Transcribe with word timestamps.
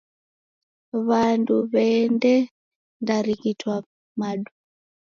W'andu 1.07 1.55
w'eedendarighitwa 1.71 3.75
madu. 4.19 4.51